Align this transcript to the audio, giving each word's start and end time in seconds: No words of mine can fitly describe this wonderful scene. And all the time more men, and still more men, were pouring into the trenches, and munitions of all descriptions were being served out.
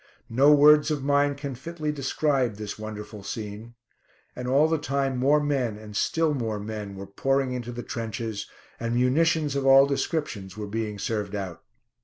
No 0.31 0.51
words 0.51 0.89
of 0.89 1.03
mine 1.03 1.35
can 1.35 1.53
fitly 1.53 1.91
describe 1.91 2.55
this 2.55 2.79
wonderful 2.79 3.21
scene. 3.21 3.75
And 4.35 4.47
all 4.47 4.67
the 4.67 4.79
time 4.79 5.15
more 5.17 5.39
men, 5.39 5.77
and 5.77 5.95
still 5.95 6.33
more 6.33 6.59
men, 6.59 6.95
were 6.95 7.05
pouring 7.05 7.51
into 7.51 7.71
the 7.71 7.83
trenches, 7.83 8.47
and 8.79 8.95
munitions 8.95 9.55
of 9.55 9.63
all 9.63 9.85
descriptions 9.85 10.57
were 10.57 10.65
being 10.65 10.97
served 10.97 11.35
out. 11.35 11.61